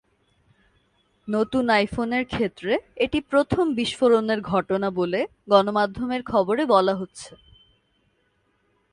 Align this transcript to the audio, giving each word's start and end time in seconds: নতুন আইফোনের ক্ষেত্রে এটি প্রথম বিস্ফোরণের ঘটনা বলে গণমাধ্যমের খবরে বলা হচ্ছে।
নতুন 1.27 1.65
আইফোনের 1.69 2.23
ক্ষেত্রে 2.25 2.73
এটি 2.95 3.19
প্রথম 3.21 3.65
বিস্ফোরণের 3.75 4.39
ঘটনা 4.41 4.87
বলে 4.91 5.19
গণমাধ্যমের 5.49 6.21
খবরে 6.23 6.63
বলা 6.65 6.93
হচ্ছে। 6.95 7.31